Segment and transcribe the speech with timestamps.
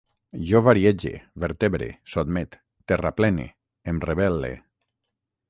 [0.51, 1.11] Jo variege,
[1.43, 2.59] vertebre, sotmet,
[2.93, 3.47] terraplene,
[3.93, 4.53] em rebel·le